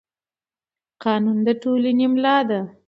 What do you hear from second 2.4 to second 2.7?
ده